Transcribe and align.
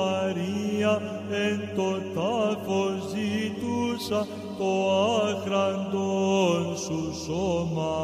Μαρία 0.00 0.94
εν 1.30 1.60
το 1.76 1.90
τάφος 2.14 2.98
ζητούσα 3.10 4.20
το 4.58 4.70
άχραντον 5.22 6.76
σου 6.76 7.00
σώμα. 7.24 7.98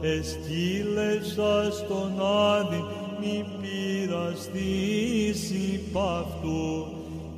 Εσκύλεσα 0.00 1.54
στον 1.72 2.12
Άδη 2.56 2.84
μη 3.20 3.44
πειραστείς 3.60 5.40
υπ' 5.50 5.98
αυτού. 5.98 6.86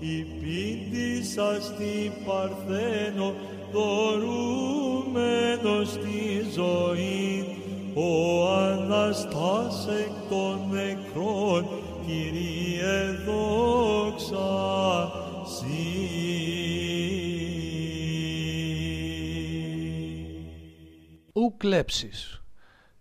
Υπήντησα 0.00 1.50
στην 1.60 2.12
Παρθένο 2.26 3.28
δωρούμενος 3.72 4.78
τη 5.92 6.22
ζωή. 6.54 7.28
Ο 7.94 8.08
Αναστάς 8.48 9.88
εκ 9.88 10.14
των 10.28 10.58
νεκρών 10.70 11.62
Κύριε 12.06 13.10
δόξα 13.26 14.50
Ου 21.32 21.56
κλέψεις. 21.56 22.42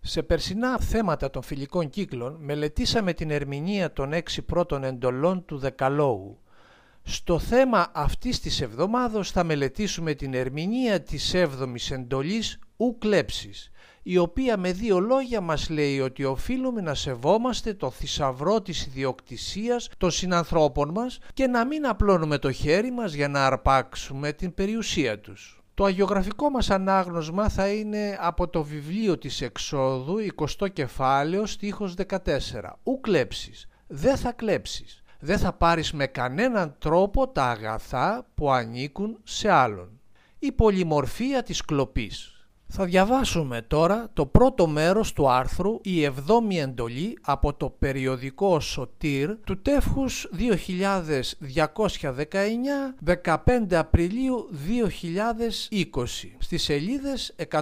Σε 0.00 0.22
περσινά 0.22 0.78
θέματα 0.78 1.30
των 1.30 1.42
φιλικών 1.42 1.90
κύκλων 1.90 2.36
μελετήσαμε 2.40 3.12
την 3.12 3.30
ερμηνεία 3.30 3.92
των 3.92 4.12
έξι 4.12 4.42
πρώτων 4.42 4.84
εντολών 4.84 5.44
του 5.44 5.58
Δεκαλόγου. 5.58 6.38
Στο 7.02 7.38
θέμα 7.38 7.90
αυτής 7.94 8.40
της 8.40 8.60
εβδομάδος 8.60 9.30
θα 9.30 9.44
μελετήσουμε 9.44 10.14
την 10.14 10.34
ερμηνεία 10.34 11.02
της 11.02 11.34
έβδομης 11.34 11.90
εντολής 11.90 12.58
«Ου 12.76 12.98
κλέψεις», 12.98 13.70
η 14.02 14.18
οποία 14.18 14.56
με 14.56 14.72
δύο 14.72 15.00
λόγια 15.00 15.40
μας 15.40 15.68
λέει 15.68 16.00
ότι 16.00 16.24
οφείλουμε 16.24 16.80
να 16.80 16.94
σεβόμαστε 16.94 17.74
το 17.74 17.90
θησαυρό 17.90 18.60
της 18.60 18.86
ιδιοκτησίας 18.86 19.88
των 19.98 20.10
συνανθρώπων 20.10 20.90
μας 20.90 21.18
και 21.34 21.46
να 21.46 21.66
μην 21.66 21.86
απλώνουμε 21.86 22.38
το 22.38 22.52
χέρι 22.52 22.90
μας 22.90 23.12
για 23.12 23.28
να 23.28 23.46
αρπάξουμε 23.46 24.32
την 24.32 24.54
περιουσία 24.54 25.20
τους. 25.20 25.62
Το 25.74 25.84
αγιογραφικό 25.84 26.50
μας 26.50 26.70
ανάγνωσμα 26.70 27.48
θα 27.48 27.68
είναι 27.68 28.16
από 28.20 28.48
το 28.48 28.62
βιβλίο 28.62 29.18
της 29.18 29.40
Εξόδου, 29.40 30.16
20 30.58 30.68
κεφάλαιο, 30.72 31.46
στίχος 31.46 31.94
14. 31.94 32.78
Ου 32.82 33.00
κλέψεις, 33.00 33.68
δεν 33.86 34.16
θα 34.16 34.32
κλέψεις, 34.32 35.02
δεν 35.20 35.38
θα 35.38 35.52
πάρεις 35.52 35.92
με 35.92 36.06
κανέναν 36.06 36.74
τρόπο 36.78 37.28
τα 37.28 37.44
αγαθά 37.44 38.26
που 38.34 38.50
ανήκουν 38.50 39.18
σε 39.22 39.50
άλλον. 39.50 40.00
Η 40.38 40.52
πολυμορφία 40.52 41.42
της 41.42 41.64
κλοπής. 41.64 42.39
Θα 42.72 42.84
διαβάσουμε 42.84 43.62
τώρα 43.62 44.08
το 44.12 44.26
πρώτο 44.26 44.66
μέρος 44.66 45.12
του 45.12 45.30
άρθρου 45.30 45.78
«Η 45.82 46.04
εβδόμη 46.04 46.60
εντολή» 46.60 47.18
από 47.20 47.54
το 47.54 47.70
περιοδικό 47.70 48.60
Σωτήρ 48.60 49.36
του 49.44 49.62
τεύχους 49.62 50.28
2219 50.38 50.44
15 53.24 53.74
Απριλίου 53.74 54.48
2020 55.70 55.84
στις 56.38 56.62
σελίδες 56.62 57.34
185-186. 57.50 57.54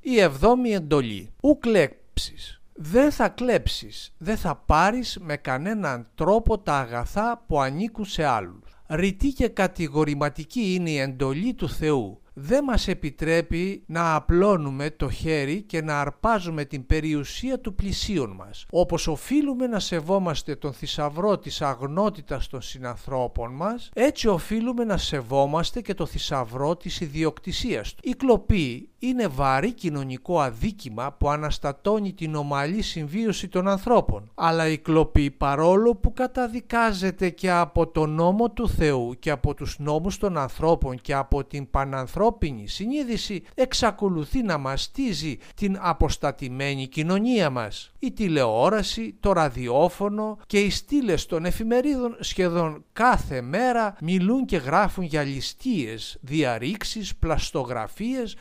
Η 0.00 0.20
εβδόμη 0.20 0.70
εντολή 0.70 1.32
«Ου 1.40 1.58
κλέψεις» 1.58 2.60
δεν 2.72 3.10
θα 3.10 3.28
κλέψεις, 3.28 4.14
δεν 4.18 4.36
θα 4.36 4.62
πάρεις 4.66 5.18
με 5.20 5.36
κανέναν 5.36 6.06
τρόπο 6.14 6.58
τα 6.58 6.74
αγαθά 6.74 7.44
που 7.46 7.60
ανήκουν 7.60 8.04
σε 8.04 8.24
άλλους 8.24 8.67
ρητή 8.88 9.28
και 9.28 9.48
κατηγορηματική 9.48 10.74
είναι 10.74 10.90
η 10.90 10.98
εντολή 10.98 11.54
του 11.54 11.68
Θεού. 11.68 12.20
Δεν 12.40 12.64
μας 12.64 12.88
επιτρέπει 12.88 13.82
να 13.86 14.14
απλώνουμε 14.14 14.90
το 14.90 15.10
χέρι 15.10 15.62
και 15.62 15.82
να 15.82 16.00
αρπάζουμε 16.00 16.64
την 16.64 16.86
περιουσία 16.86 17.60
του 17.60 17.74
πλησίον 17.74 18.30
μας. 18.30 18.66
Όπως 18.70 19.06
οφείλουμε 19.06 19.66
να 19.66 19.80
σεβόμαστε 19.80 20.56
τον 20.56 20.72
θησαυρό 20.72 21.38
της 21.38 21.62
αγνότητας 21.62 22.48
των 22.48 22.60
συνανθρώπων 22.60 23.54
μας, 23.54 23.90
έτσι 23.94 24.28
οφείλουμε 24.28 24.84
να 24.84 24.96
σεβόμαστε 24.96 25.80
και 25.80 25.94
το 25.94 26.06
θησαυρό 26.06 26.76
της 26.76 27.00
ιδιοκτησίας 27.00 27.94
του. 27.94 28.08
Η 28.08 28.12
κλοπή 28.12 28.88
είναι 28.98 29.26
βαρύ 29.26 29.72
κοινωνικό 29.72 30.40
αδίκημα 30.40 31.12
που 31.12 31.30
αναστατώνει 31.30 32.12
την 32.12 32.34
ομαλή 32.34 32.82
συμβίωση 32.82 33.48
των 33.48 33.68
ανθρώπων. 33.68 34.30
Αλλά 34.34 34.68
η 34.68 34.78
κλοπή 34.78 35.30
παρόλο 35.30 35.94
που 35.94 36.12
καταδικάζεται 36.12 37.30
και 37.30 37.50
από 37.50 37.86
τον 37.86 38.10
νόμο 38.10 38.50
του 38.50 38.68
Θεού 38.68 39.14
και 39.18 39.30
από 39.30 39.54
τους 39.54 39.78
νόμους 39.78 40.18
των 40.18 40.38
ανθρώπων 40.38 41.00
και 41.00 41.14
από 41.14 41.44
την 41.44 41.70
πανανθρώπινη 41.70 42.68
συνείδηση 42.68 43.42
εξακολουθεί 43.54 44.42
να 44.42 44.58
μαστίζει 44.58 45.38
την 45.54 45.78
αποστατημένη 45.80 46.86
κοινωνία 46.86 47.50
μας. 47.50 47.92
Η 47.98 48.12
τηλεόραση, 48.12 49.16
το 49.20 49.32
ραδιόφωνο 49.32 50.38
και 50.46 50.58
οι 50.58 50.70
στήλες 50.70 51.26
των 51.26 51.44
εφημερίδων 51.44 52.16
σχεδόν 52.20 52.84
κάθε 52.92 53.40
μέρα 53.40 53.96
μιλούν 54.00 54.44
και 54.44 54.56
γράφουν 54.56 55.04
για 55.04 55.22
ληστείες, 55.22 56.18
διαρρήξεις, 56.20 57.16
πλαστογραφίες, 57.16 58.36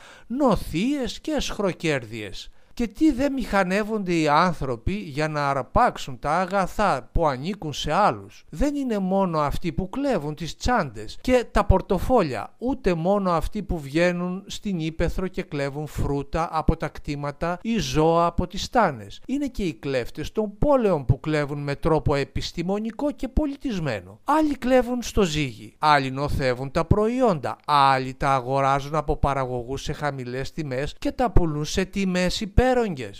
νοθείες 0.48 1.20
και 1.20 1.40
σχροκέρδιες 1.40 2.50
και 2.78 2.88
τι 2.88 3.12
δεν 3.12 3.34
μηχανεύονται 3.34 4.14
οι 4.14 4.28
άνθρωποι 4.28 4.94
για 4.94 5.28
να 5.28 5.50
αρπάξουν 5.50 6.20
τα 6.20 6.32
αγαθά 6.32 7.10
που 7.12 7.28
ανήκουν 7.28 7.74
σε 7.74 7.94
άλλους. 7.94 8.46
Δεν 8.50 8.76
είναι 8.76 9.00
μόνο 9.00 9.40
αυτοί 9.40 9.72
που 9.72 9.90
κλέβουν 9.90 10.36
τις 10.36 10.58
τσάντες 10.58 11.18
και 11.22 11.46
τα 11.52 11.66
πορτοφόλια, 11.66 12.54
ούτε 12.58 12.94
μόνο 12.94 13.32
αυτοί 13.32 13.64
που 13.64 13.80
βγαίνουν 13.80 14.44
στην 14.48 14.80
ύπεθρο 14.80 15.28
και 15.28 15.42
κλέβουν 15.42 15.88
φρούτα 15.88 16.50
από 16.52 16.78
τα 16.78 16.88
κτήματα 16.88 17.60
ή 17.62 17.78
ζώα 17.78 18.26
από 18.26 18.48
τις 18.48 18.64
στάνες. 18.64 19.22
Είναι 19.28 19.48
και 19.48 19.64
οι 19.64 19.74
κλέφτες 19.74 20.32
των 20.32 20.58
πόλεων 20.58 21.06
που 21.06 21.20
κλέβουν 21.20 21.64
με 21.64 21.76
τρόπο 21.76 22.16
επιστημονικό 22.16 23.12
και 23.12 23.28
πολιτισμένο. 23.28 24.20
Άλλοι 24.24 24.58
κλέβουν 24.58 25.02
στο 25.02 25.22
ζύγι, 25.22 25.76
άλλοι 25.78 26.12
νοθεύουν 26.12 26.72
τα 26.72 26.86
προϊόντα, 26.86 27.58
άλλοι 27.66 28.14
τα 28.14 28.34
αγοράζουν 28.34 28.96
από 28.96 29.18
παραγωγούς 29.18 29.82
σε 29.82 29.94
χαμηλές 29.94 30.52
τιμές 30.52 30.96
και 31.00 31.12
τα 31.12 31.32
πουλούν 31.32 31.66
σε 31.66 31.86
τιμές 31.86 32.42
υπέρ 32.42 32.66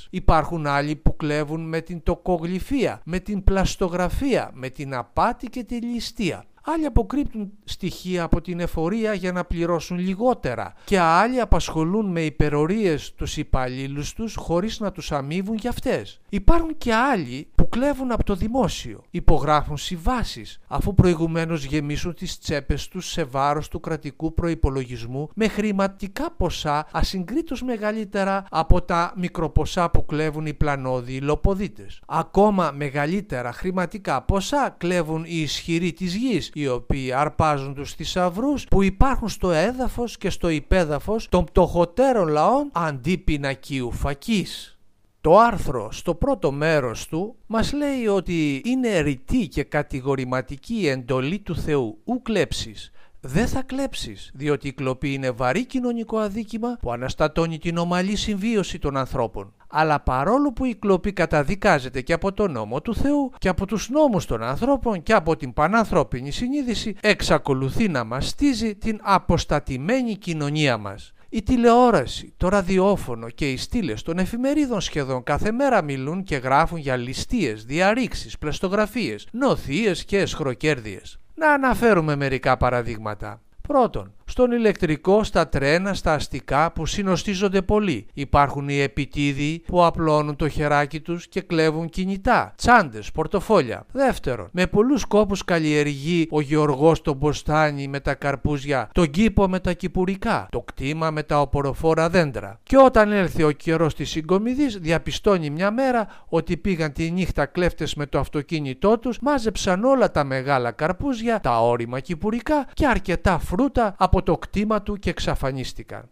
Υπάρχουν 0.10 0.68
άλλοι 0.68 0.96
που 0.96 1.16
κλέβουν 1.16 1.62
με 1.62 1.82
την 1.82 2.04
τοκογλυφία, 2.04 3.02
με 3.06 3.20
την 3.20 3.44
πλαστογραφία, 3.44 4.52
με 4.54 4.70
την 4.70 4.96
απάτη 4.96 5.48
και 5.48 5.64
τη 5.64 5.76
ληστεία. 5.76 6.46
Άλλοι 6.70 6.86
αποκρύπτουν 6.86 7.52
στοιχεία 7.64 8.24
από 8.24 8.42
την 8.42 8.60
εφορία 8.60 9.14
για 9.14 9.32
να 9.32 9.46
πληρώσουν 9.46 9.98
λιγότερα 10.00 10.74
και 10.86 11.00
άλλοι 11.00 11.40
απασχολούν 11.40 12.12
με 12.12 12.22
υπερορίες 12.22 13.14
τους 13.14 13.38
υπαλλήλους 13.38 14.14
τους 14.14 14.36
χωρίς 14.36 14.80
να 14.80 14.92
τους 14.92 15.12
αμείβουν 15.12 15.56
για 15.56 15.70
αυτές. 15.70 16.20
Υπάρχουν 16.30 16.78
και 16.78 16.94
άλλοι 16.94 17.48
που 17.56 17.70
κλέβουν 17.70 18.12
από 18.12 18.24
το 18.24 18.36
δημόσιο, 18.36 19.04
υπογράφουν 19.10 19.78
συμβάσεις 19.78 20.60
αφού 20.68 20.94
προηγουμένως 20.94 21.64
γεμίσουν 21.64 22.14
τις 22.14 22.40
τσέπες 22.40 22.88
τους 22.88 23.10
σε 23.12 23.24
βάρος 23.24 23.68
του 23.68 23.80
κρατικού 23.80 24.34
προϋπολογισμού 24.34 25.30
με 25.36 25.48
χρηματικά 25.48 26.32
ποσά 26.32 26.88
ασυγκρίτως 26.92 27.62
μεγαλύτερα 27.64 28.46
από 28.50 28.82
τα 28.82 29.14
μικροποσά 29.16 29.90
που 29.90 30.06
κλέβουν 30.06 30.46
οι 30.46 30.54
πλανόδιοι 30.54 31.20
λοποδίτες. 31.22 32.02
Ακόμα 32.08 32.72
μεγαλύτερα 32.76 33.52
χρηματικά 33.52 34.22
ποσά 34.22 34.76
κλέβουν 34.78 35.24
οι 35.28 35.42
ισχυροί 35.42 35.94
της 35.94 36.16
γης 36.16 36.52
οι 36.60 36.68
οποίοι 36.68 37.14
αρπάζουν 37.14 37.74
τους 37.74 37.94
θησαυρούς 37.94 38.64
που 38.64 38.84
υπάρχουν 38.84 39.30
στο 39.30 39.52
έδαφος 39.52 40.18
και 40.18 40.30
στο 40.30 40.50
υπέδαφος 40.50 41.30
των 41.30 41.44
πτωχοτέρων 41.44 42.28
λαών 42.28 42.70
αντί 42.74 43.18
πινακίου 43.18 43.92
φακής. 43.92 44.78
Το 45.22 45.38
άρθρο 45.38 45.92
στο 45.92 46.16
πρώτο 46.16 46.52
μέρος 46.52 47.08
του 47.08 47.36
μας 47.48 47.74
λέει 47.74 48.08
ότι 48.08 48.62
είναι 48.66 49.00
ρητή 49.00 49.48
και 49.48 49.64
κατηγορηματική 49.64 50.74
η 50.74 50.88
εντολή 50.88 51.40
του 51.40 51.56
Θεού 51.56 51.98
ου 52.06 52.22
κλέψεις 52.22 52.92
δεν 53.28 53.48
θα 53.48 53.62
κλέψεις, 53.62 54.32
διότι 54.34 54.68
η 54.68 54.74
κλοπή 54.74 55.14
είναι 55.14 55.32
βαρύ 55.32 55.66
κοινωνικό 55.66 56.18
αδίκημα 56.18 56.78
που 56.82 56.92
αναστατώνει 56.92 57.58
την 57.58 57.78
ομαλή 57.78 58.16
συμβίωση 58.16 58.80
των 58.80 58.98
ανθρώπων. 58.98 59.54
Αλλά 59.70 60.00
παρόλο 60.00 60.54
που 60.54 60.66
η 60.66 60.76
κλοπή 60.76 61.14
καταδικάζεται 61.14 62.02
και 62.02 62.14
από 62.14 62.34
τον 62.34 62.52
νόμο 62.52 62.82
του 62.82 62.96
Θεού 62.96 63.32
και 63.38 63.50
από 63.50 63.66
τους 63.66 63.90
νόμους 63.90 64.26
των 64.26 64.44
ανθρώπων 64.44 65.04
και 65.04 65.14
από 65.14 65.36
την 65.36 65.54
πανανθρώπινη 65.54 66.32
συνείδηση, 66.32 66.96
εξακολουθεί 67.02 67.88
να 67.88 68.04
μαστίζει 68.04 68.76
την 68.76 69.00
αποστατημένη 69.04 70.16
κοινωνία 70.16 70.78
μας. 70.78 71.14
Η 71.30 71.44
τηλεόραση, 71.44 72.34
το 72.38 72.50
ραδιόφωνο 72.50 73.30
και 73.30 73.52
οι 73.52 73.58
στήλες 73.58 74.02
των 74.02 74.18
εφημερίδων 74.20 74.82
σχεδόν 74.82 75.24
κάθε 75.24 75.52
μέρα 75.52 75.82
μιλούν 75.82 76.24
και 76.24 76.36
γράφουν 76.36 76.78
για 76.78 76.96
ληστείες, 76.96 77.66
διαρρήξεις, 77.66 78.38
πλαστογραφίες, 78.38 79.28
νοθείες 79.32 80.06
και 80.06 80.18
εσχροκέρδιες. 80.18 81.20
Να 81.40 81.52
αναφέρουμε 81.54 82.16
μερικά 82.16 82.58
παραδείγματα. 82.58 83.42
Πρώτον, 83.62 84.14
στον 84.30 84.52
ηλεκτρικό, 84.52 85.24
στα 85.24 85.48
τρένα, 85.48 85.94
στα 85.94 86.14
αστικά 86.14 86.72
που 86.72 86.86
συνοστίζονται 86.86 87.62
πολύ. 87.62 88.06
Υπάρχουν 88.14 88.70
οι 88.70 88.80
επιτίδιοι 88.80 89.64
που 89.68 89.86
απλώνουν 89.86 90.36
το 90.36 90.50
χεράκι 90.50 91.00
τους 91.00 91.28
και 91.28 91.42
κλέβουν 91.42 91.90
κινητά, 91.90 92.54
τσάντες, 92.58 93.12
πορτοφόλια. 93.12 93.86
Δεύτερον, 93.92 94.50
με 94.52 94.68
πολλούς 94.68 95.06
κόπους 95.06 95.46
καλλιεργεί 95.46 96.28
ο 96.32 96.42
Γεωργός 96.42 97.02
τον 97.02 97.16
Μποστάνι 97.16 97.88
με 97.88 98.00
τα 98.00 98.14
καρπούζια, 98.14 98.90
τον 98.92 99.10
κήπο 99.10 99.48
με 99.48 99.60
τα 99.60 99.74
κυπουρικά, 99.74 100.48
το 100.52 100.62
κτήμα 100.62 101.12
με 101.12 101.24
τα 101.24 101.42
οποροφόρα 101.42 102.10
δέντρα. 102.10 102.60
Και 102.64 102.78
όταν 102.78 103.12
έλθει 103.12 103.44
ο 103.44 103.52
καιρός 103.52 103.96
της 103.96 104.10
συγκομιδής 104.10 104.78
διαπιστώνει 104.78 105.50
μια 105.50 105.72
μέρα 105.72 106.08
ότι 106.28 106.58
πήγαν 106.58 106.92
τη 106.92 107.12
νύχτα 107.12 107.46
κλέφτες 107.46 107.96
με 107.96 108.06
το 108.06 108.20
αυτοκίνητό 108.20 108.98
τους, 109.00 109.20
μάζεψαν 109.20 109.84
όλα 109.84 110.12
τα 110.12 110.24
μεγάλα 110.24 110.72
καρπούζια, 110.72 111.40
τα 111.40 111.62
όρημα 111.62 112.00
κυπουρικά 112.00 112.68
και 112.74 112.88
αρκετά 112.88 113.40
φρούτα 113.40 113.96
από 113.98 114.17
το 114.24 114.38
κτήμα 114.38 114.82
του 114.82 114.96
και 114.96 115.10
εξαφανίστηκαν. 115.10 116.10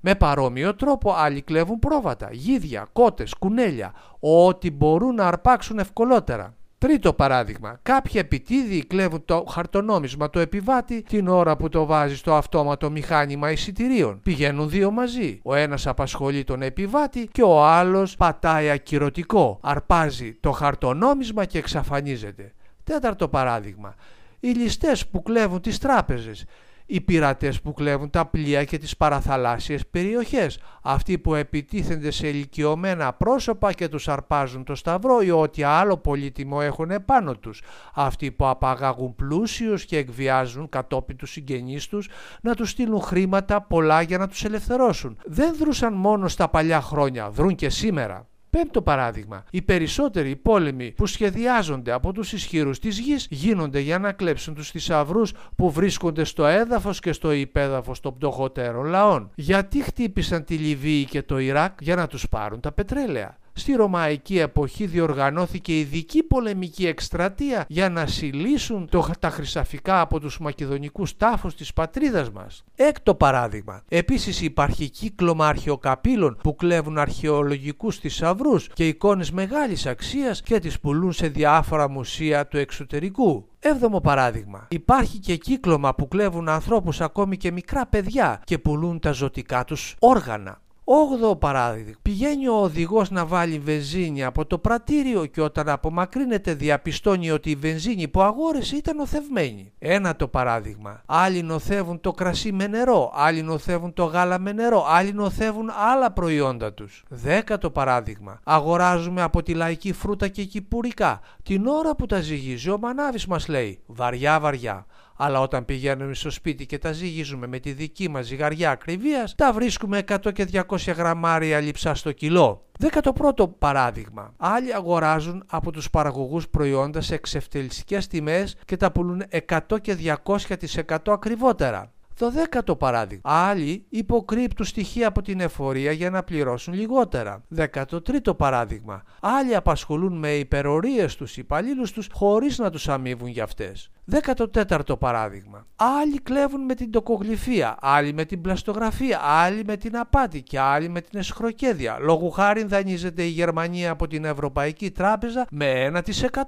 Με 0.00 0.14
παρόμοιο 0.14 0.74
τρόπο 0.74 1.12
άλλοι 1.12 1.42
κλέβουν 1.42 1.78
πρόβατα, 1.78 2.28
γίδια, 2.32 2.86
κότες, 2.92 3.34
κουνέλια, 3.34 3.92
ό,τι 4.20 4.70
μπορούν 4.70 5.14
να 5.14 5.26
αρπάξουν 5.26 5.78
ευκολότερα. 5.78 6.54
Τρίτο 6.78 7.12
παράδειγμα. 7.12 7.78
Κάποιοι 7.82 8.12
επιτίδιοι 8.16 8.84
κλέβουν 8.84 9.24
το 9.24 9.44
χαρτονόμισμα 9.48 10.30
του 10.30 10.38
επιβάτη 10.38 11.02
την 11.02 11.28
ώρα 11.28 11.56
που 11.56 11.68
το 11.68 11.84
βάζει 11.84 12.16
στο 12.16 12.34
αυτόματο 12.34 12.90
μηχάνημα 12.90 13.50
εισιτηρίων. 13.50 14.20
Πηγαίνουν 14.22 14.68
δύο 14.68 14.90
μαζί. 14.90 15.40
Ο 15.42 15.54
ένας 15.54 15.86
απασχολεί 15.86 16.44
τον 16.44 16.62
επιβάτη 16.62 17.28
και 17.32 17.42
ο 17.42 17.64
άλλος 17.64 18.16
πατάει 18.16 18.70
ακυρωτικό. 18.70 19.58
Αρπάζει 19.62 20.34
το 20.40 20.50
χαρτονόμισμα 20.50 21.44
και 21.44 21.58
εξαφανίζεται. 21.58 22.52
Τέταρτο 22.84 23.28
παράδειγμα. 23.28 23.94
Οι 24.40 24.48
ληστές 24.48 25.06
που 25.06 25.22
κλέβουν 25.22 25.60
τις 25.60 25.78
τράπεζες 25.78 26.44
οι 26.92 27.00
πειρατές 27.00 27.60
που 27.60 27.72
κλέβουν 27.72 28.10
τα 28.10 28.26
πλοία 28.26 28.64
και 28.64 28.78
τις 28.78 28.96
παραθαλάσσιες 28.96 29.86
περιοχές, 29.86 30.58
αυτοί 30.82 31.18
που 31.18 31.34
επιτίθενται 31.34 32.10
σε 32.10 32.28
ηλικιωμένα 32.28 33.12
πρόσωπα 33.12 33.72
και 33.72 33.88
τους 33.88 34.08
αρπάζουν 34.08 34.64
το 34.64 34.74
σταυρό 34.74 35.20
ή 35.20 35.30
ό,τι 35.30 35.62
άλλο 35.62 35.96
πολύτιμο 35.96 36.58
έχουν 36.62 36.90
επάνω 36.90 37.34
τους, 37.34 37.62
αυτοί 37.94 38.30
που 38.30 38.46
απαγάγουν 38.46 39.14
πλούσιους 39.14 39.84
και 39.84 39.96
εκβιάζουν 39.96 40.68
κατόπιν 40.68 41.16
τους 41.16 41.30
συγγενείς 41.30 41.86
τους 41.86 42.08
να 42.40 42.54
τους 42.54 42.70
στείλουν 42.70 43.00
χρήματα 43.00 43.60
πολλά 43.60 44.02
για 44.02 44.18
να 44.18 44.28
τους 44.28 44.44
ελευθερώσουν. 44.44 45.16
Δεν 45.24 45.56
δρούσαν 45.56 45.94
μόνο 45.94 46.28
στα 46.28 46.48
παλιά 46.48 46.80
χρόνια, 46.80 47.30
δρούν 47.30 47.54
και 47.54 47.70
σήμερα. 47.70 48.29
Πέμπτο 48.50 48.82
παράδειγμα. 48.82 49.44
Οι 49.50 49.62
περισσότεροι 49.62 50.36
πόλεμοι 50.36 50.90
που 50.90 51.06
σχεδιάζονται 51.06 51.92
από 51.92 52.12
τους 52.12 52.32
ισχυρούς 52.32 52.78
της 52.78 52.98
γης 52.98 53.26
γίνονται 53.30 53.80
για 53.80 53.98
να 53.98 54.12
κλέψουν 54.12 54.54
τους 54.54 54.70
θησαυρούς 54.70 55.32
που 55.56 55.70
βρίσκονται 55.70 56.24
στο 56.24 56.46
έδαφος 56.46 57.00
και 57.00 57.12
στο 57.12 57.32
υπέδαφος 57.32 58.00
των 58.00 58.14
πτωχότερων 58.14 58.86
λαών. 58.86 59.30
Γιατί 59.34 59.82
χτύπησαν 59.82 60.44
τη 60.44 60.54
Λιβύη 60.54 61.04
και 61.04 61.22
το 61.22 61.38
Ιράκ; 61.38 61.80
Για 61.80 61.96
να 61.96 62.06
τους 62.06 62.28
πάρουν 62.28 62.60
τα 62.60 62.72
πετρέλαια. 62.72 63.38
Στη 63.52 63.72
Ρωμαϊκή 63.72 64.38
εποχή 64.38 64.86
διοργανώθηκε 64.86 65.78
ειδική 65.78 66.22
πολεμική 66.22 66.86
εκστρατεία 66.86 67.64
για 67.68 67.88
να 67.88 68.06
συλλήσουν 68.06 68.88
το, 68.88 69.10
τα 69.18 69.30
χρυσαφικά 69.30 70.00
από 70.00 70.20
τους 70.20 70.38
μακεδονικούς 70.38 71.16
τάφους 71.16 71.54
της 71.54 71.72
πατρίδας 71.72 72.30
μας. 72.30 72.64
Έκτο 72.76 73.14
παράδειγμα. 73.14 73.82
Επίσης 73.88 74.40
υπάρχει 74.40 74.90
κύκλωμα 74.90 75.46
αρχαιοκαπήλων 75.46 76.38
που 76.42 76.56
κλέβουν 76.56 76.98
αρχαιολογικούς 76.98 77.96
θησαυρούς 77.96 78.68
και 78.72 78.88
εικόνες 78.88 79.30
μεγάλης 79.30 79.86
αξίας 79.86 80.42
και 80.42 80.58
τις 80.58 80.80
πουλούν 80.80 81.12
σε 81.12 81.28
διάφορα 81.28 81.88
μουσεία 81.88 82.46
του 82.46 82.56
εξωτερικού. 82.56 83.48
Έβδομο 83.58 84.00
παράδειγμα. 84.00 84.66
Υπάρχει 84.70 85.18
και 85.18 85.36
κύκλωμα 85.36 85.94
που 85.94 86.08
κλέβουν 86.08 86.48
ανθρώπους 86.48 87.00
ακόμη 87.00 87.36
και 87.36 87.52
μικρά 87.52 87.86
παιδιά 87.86 88.42
και 88.44 88.58
πουλούν 88.58 88.98
τα 88.98 89.12
ζωτικά 89.12 89.64
τους 89.64 89.96
όργανα. 89.98 90.60
Όγδοο 90.92 91.36
παράδειγμα. 91.36 91.92
Πηγαίνει 92.02 92.48
ο 92.48 92.54
οδηγός 92.54 93.10
να 93.10 93.26
βάλει 93.26 93.58
βενζίνη 93.58 94.24
από 94.24 94.46
το 94.46 94.58
πρατήριο 94.58 95.26
και 95.26 95.40
όταν 95.40 95.68
απομακρύνεται 95.68 96.54
διαπιστώνει 96.54 97.30
ότι 97.30 97.50
η 97.50 97.54
βενζίνη 97.54 98.08
που 98.08 98.22
αγόρεσε 98.22 98.76
ήταν 98.76 98.96
νοθευμένη. 98.96 99.72
Ένα 99.78 100.16
το 100.16 100.28
παράδειγμα. 100.28 101.02
Άλλοι 101.06 101.42
νοθεύουν 101.42 102.00
το 102.00 102.12
κρασί 102.12 102.52
με 102.52 102.66
νερό, 102.66 103.12
άλλοι 103.14 103.42
νοθεύουν 103.42 103.92
το 103.92 104.04
γάλα 104.04 104.38
με 104.38 104.52
νερό, 104.52 104.84
άλλοι 104.88 105.12
νοθεύουν 105.12 105.70
άλλα 105.92 106.12
προϊόντα 106.12 106.72
τους. 106.72 107.04
Δέκατο 107.08 107.70
παράδειγμα. 107.70 108.40
Αγοράζουμε 108.44 109.22
από 109.22 109.42
τη 109.42 109.54
λαϊκή 109.54 109.92
φρούτα 109.92 110.28
και 110.28 110.44
κυπουρικά. 110.44 111.20
Την 111.42 111.66
ώρα 111.66 111.94
που 111.94 112.06
τα 112.06 112.20
ζυγίζει 112.20 112.70
ο 112.70 112.78
μανάβης 112.78 113.26
μας 113.26 113.48
λέει 113.48 113.80
βαριά 113.86 114.40
βαριά 114.40 114.86
αλλά 115.22 115.40
όταν 115.40 115.64
πηγαίνουμε 115.64 116.14
στο 116.14 116.30
σπίτι 116.30 116.66
και 116.66 116.78
τα 116.78 116.92
ζυγίζουμε 116.92 117.46
με 117.46 117.58
τη 117.58 117.72
δική 117.72 118.08
μας 118.08 118.26
ζυγαριά 118.26 118.70
ακριβίας, 118.70 119.34
τα 119.34 119.52
βρίσκουμε 119.52 120.02
100 120.08 120.32
και 120.32 120.48
200 120.52 120.94
γραμμάρια 120.96 121.60
λιψά 121.60 121.94
στο 121.94 122.12
κιλό. 122.12 122.66
11ο 122.78 123.50
παράδειγμα. 123.58 124.34
Άλλοι 124.36 124.74
αγοράζουν 124.74 125.44
από 125.46 125.70
τους 125.70 125.90
παραγωγούς 125.90 126.48
προϊόντα 126.48 127.00
σε 127.00 127.14
εξευτελιστικές 127.14 128.06
τιμές 128.06 128.56
και 128.64 128.76
τα 128.76 128.92
πουλούν 128.92 129.22
100 129.48 129.80
και 129.80 129.96
200% 130.24 130.96
ακριβότερα. 131.06 131.92
Το 132.20 132.30
δέκατο 132.30 132.76
παράδειγμα. 132.76 133.22
Άλλοι 133.24 133.84
υποκρύπτουν 133.88 134.66
στοιχεία 134.66 135.08
από 135.08 135.22
την 135.22 135.40
εφορία 135.40 135.92
για 135.92 136.10
να 136.10 136.22
πληρώσουν 136.22 136.74
λιγότερα. 136.74 137.42
Δέκατο 137.48 138.00
τρίτο 138.00 138.34
παράδειγμα. 138.34 139.02
Άλλοι 139.20 139.54
απασχολούν 139.54 140.18
με 140.18 140.34
υπερορίες 140.34 141.16
τους 141.16 141.36
υπαλλήλους 141.36 141.92
τους 141.92 142.08
χωρίς 142.12 142.58
να 142.58 142.70
τους 142.70 142.88
αμείβουν 142.88 143.28
για 143.28 143.44
αυτές. 143.44 143.90
14ο 144.12 144.98
παράδειγμα. 144.98 145.66
Άλλοι 145.76 146.20
κλέβουν 146.20 146.64
με 146.64 146.74
την 146.74 146.90
τοκογλυφία, 146.90 147.76
άλλοι 147.80 148.12
με 148.12 148.24
την 148.24 148.40
πλαστογραφία, 148.40 149.20
άλλοι 149.22 149.64
με 149.64 149.76
την 149.76 149.96
απάτη 149.96 150.42
και 150.42 150.58
άλλοι 150.58 150.88
με 150.88 151.00
την 151.00 151.18
εσχροκέδια. 151.18 151.98
Λόγου 152.00 152.30
χάρη 152.30 152.64
δανείζεται 152.64 153.22
η 153.22 153.28
Γερμανία 153.28 153.90
από 153.90 154.06
την 154.06 154.24
Ευρωπαϊκή 154.24 154.90
Τράπεζα 154.90 155.46
με 155.50 155.90